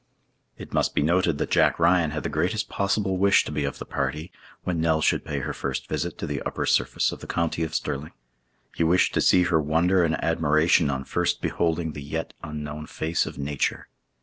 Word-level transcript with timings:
It 0.57 0.73
must 0.73 0.95
be 0.95 1.03
noted 1.03 1.37
that 1.37 1.51
Jack 1.51 1.77
Ryan 1.77 2.09
had 2.09 2.23
the 2.23 2.27
greatest 2.29 2.69
possible 2.69 3.17
wish 3.17 3.45
to 3.45 3.51
be 3.51 3.65
of 3.65 3.77
the 3.77 3.85
party 3.85 4.31
when 4.63 4.81
Nell 4.81 4.99
should 4.99 5.23
pay 5.23 5.41
her 5.41 5.53
first 5.53 5.87
visit 5.87 6.17
to 6.17 6.25
the 6.25 6.41
upper 6.41 6.65
surface 6.65 7.11
of 7.11 7.19
the 7.19 7.27
county 7.27 7.61
of 7.61 7.75
Stirling. 7.75 8.13
He 8.75 8.83
wished 8.83 9.13
to 9.13 9.21
see 9.21 9.43
her 9.43 9.61
wonder 9.61 10.03
and 10.03 10.15
admiration 10.23 10.89
on 10.89 11.03
first 11.03 11.39
beholding 11.39 11.91
the 11.91 12.01
yet 12.01 12.33
unknown 12.41 12.87
face 12.87 13.27
of 13.27 13.37
Nature. 13.37 13.89